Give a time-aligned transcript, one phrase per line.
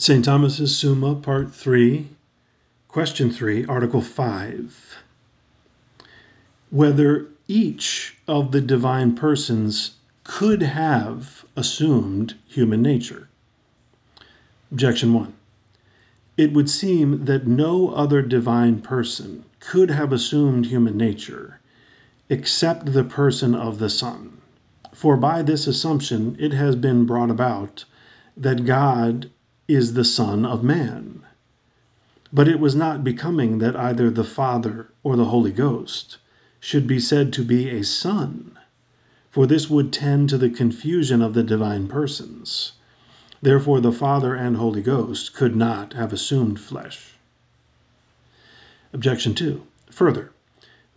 [0.00, 0.24] St.
[0.24, 2.06] Thomas's Summa, Part 3,
[2.86, 5.02] Question 3, Article 5.
[6.70, 13.28] Whether each of the divine persons could have assumed human nature.
[14.70, 15.32] Objection 1.
[16.36, 21.58] It would seem that no other divine person could have assumed human nature
[22.28, 24.38] except the person of the Son.
[24.94, 27.84] For by this assumption it has been brought about
[28.36, 29.28] that God
[29.68, 31.22] is the Son of man.
[32.32, 36.16] But it was not becoming that either the Father or the Holy Ghost
[36.58, 38.58] should be said to be a Son,
[39.30, 42.72] for this would tend to the confusion of the divine persons.
[43.42, 47.18] Therefore, the Father and Holy Ghost could not have assumed flesh.
[48.92, 49.62] Objection 2.
[49.90, 50.32] Further,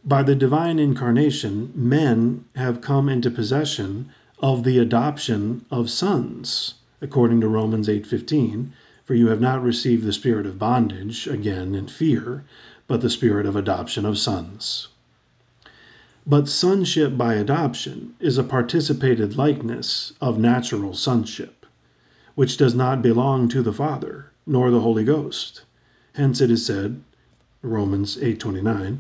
[0.04, 4.10] by the divine incarnation, men have come into possession
[4.40, 8.72] of the adoption of sons, according to Romans 8:15,
[9.04, 12.44] for you have not received the spirit of bondage again in fear,
[12.88, 14.88] but the spirit of adoption of sons.
[16.28, 21.66] But sonship by adoption is a participated likeness of natural sonship
[22.36, 25.64] which does not belong to the Father, nor the Holy Ghost.
[26.14, 27.02] Hence it is said,
[27.62, 29.00] Romans 8:29,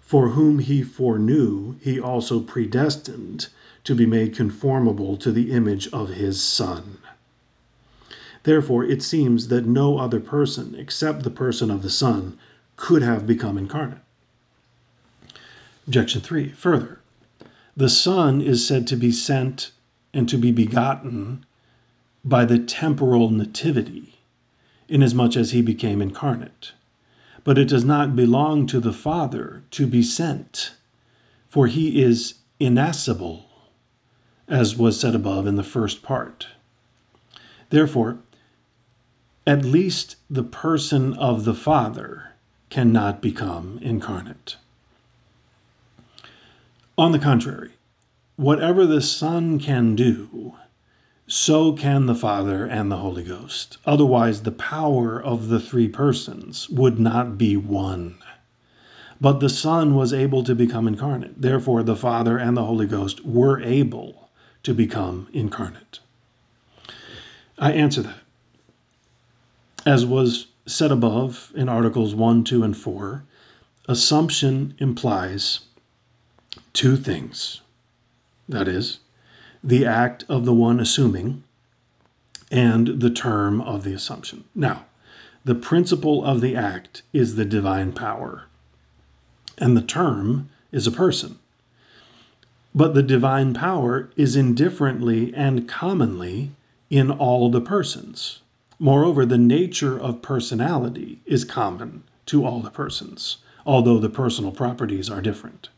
[0.00, 3.48] for whom he foreknew, he also predestined
[3.84, 6.98] to be made conformable to the image of his Son.
[8.44, 12.36] Therefore, it seems that no other person except the person of the Son
[12.76, 14.00] could have become incarnate.
[15.86, 16.48] Objection 3.
[16.50, 17.00] Further,
[17.76, 19.70] the Son is said to be sent
[20.12, 21.46] and to be begotten
[22.24, 24.18] by the temporal nativity,
[24.88, 26.72] inasmuch as he became incarnate.
[27.44, 30.72] But it does not belong to the Father to be sent,
[31.48, 33.44] for he is innascible,
[34.48, 36.48] as was said above in the first part.
[37.70, 38.18] Therefore,
[39.46, 42.32] at least the person of the Father
[42.70, 44.56] cannot become incarnate.
[46.96, 47.72] On the contrary,
[48.36, 50.54] whatever the Son can do,
[51.26, 53.78] so can the Father and the Holy Ghost.
[53.86, 58.18] Otherwise, the power of the three persons would not be one.
[59.20, 61.40] But the Son was able to become incarnate.
[61.40, 64.28] Therefore, the Father and the Holy Ghost were able
[64.62, 66.00] to become incarnate.
[67.58, 68.18] I answer that.
[69.84, 73.24] As was said above in Articles 1, 2, and 4,
[73.88, 75.60] assumption implies
[76.72, 77.62] two things.
[78.48, 79.00] That is,
[79.64, 81.42] the act of the one assuming,
[82.50, 84.44] and the term of the assumption.
[84.54, 84.84] Now,
[85.44, 88.44] the principle of the act is the divine power,
[89.58, 91.40] and the term is a person.
[92.72, 96.52] But the divine power is indifferently and commonly
[96.88, 98.41] in all the persons.
[98.82, 105.08] Moreover, the nature of personality is common to all the persons, although the personal properties
[105.08, 105.68] are different.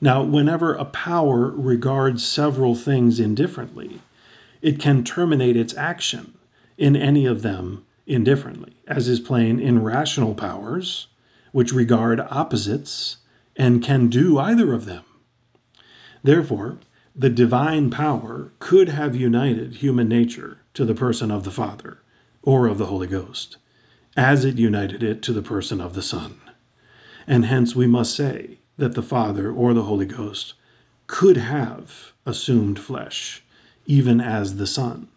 [0.00, 4.00] Now, whenever a power regards several things indifferently,
[4.62, 6.34] it can terminate its action
[6.78, 11.08] in any of them indifferently, as is plain in rational powers,
[11.50, 13.16] which regard opposites
[13.56, 15.02] and can do either of them.
[16.22, 16.78] Therefore,
[17.16, 21.98] the divine power could have united human nature to the person of the Father
[22.44, 23.56] or of the Holy Ghost,
[24.16, 26.40] as it united it to the person of the Son.
[27.26, 30.54] And hence we must say that the Father or the Holy Ghost
[31.06, 33.42] could have assumed flesh,
[33.86, 35.08] even as the Son.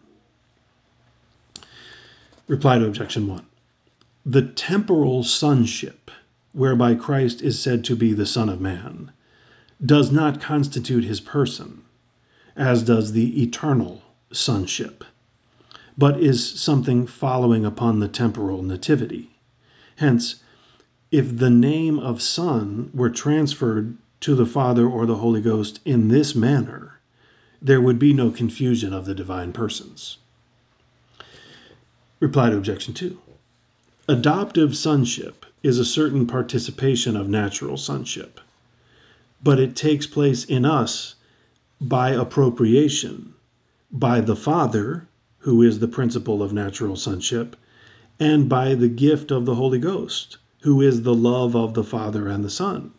[2.46, 3.44] Reply to Objection 1.
[4.24, 6.10] The temporal sonship,
[6.52, 9.12] whereby Christ is said to be the Son of Man,
[9.84, 11.82] does not constitute his person,
[12.56, 14.02] as does the eternal
[14.32, 15.04] sonship,
[15.98, 19.36] but is something following upon the temporal nativity.
[19.96, 20.36] Hence,
[21.10, 26.06] if the name of Son were transferred to the Father or the Holy Ghost in
[26.06, 27.00] this manner,
[27.60, 30.18] there would be no confusion of the divine persons.
[32.20, 33.18] Reply to Objection 2.
[34.08, 38.40] Adoptive sonship is a certain participation of natural sonship,
[39.42, 41.16] but it takes place in us
[41.80, 43.34] by appropriation,
[43.90, 45.08] by the Father,
[45.40, 47.56] who is the principle of natural sonship,
[48.18, 52.26] and by the gift of the Holy Ghost who is the love of the Father
[52.26, 52.90] and the Son,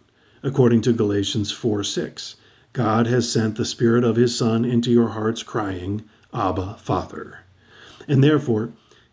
[0.41, 2.37] according to Galatians 4 6.
[2.71, 6.03] God has sent the Spirit of His Son into your hearts, crying,
[6.33, 7.39] Abba, Father.
[8.07, 8.71] And therefore,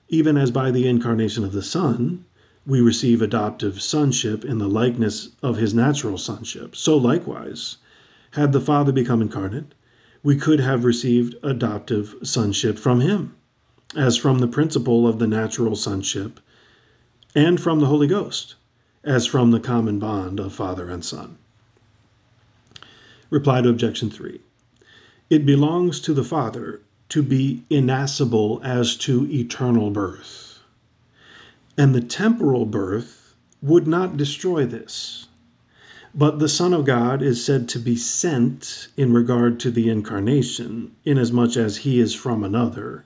[0.08, 2.24] even as by the incarnation of the Son,
[2.64, 7.78] we receive adoptive sonship in the likeness of his natural sonship, so likewise,
[8.30, 9.74] had the Father become incarnate,
[10.26, 13.32] we could have received adoptive sonship from him,
[13.94, 16.40] as from the principle of the natural sonship,
[17.36, 18.56] and from the Holy Ghost,
[19.04, 21.38] as from the common bond of Father and Son.
[23.30, 24.40] Reply to Objection 3.
[25.30, 26.80] It belongs to the Father
[27.10, 30.58] to be innascible as to eternal birth.
[31.78, 35.25] And the temporal birth would not destroy this.
[36.18, 40.92] But the Son of God is said to be sent in regard to the incarnation,
[41.04, 43.04] inasmuch as he is from another,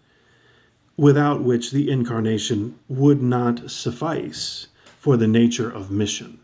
[0.97, 4.69] without which the incarnation would not suffice
[5.01, 6.39] for the nature of mission.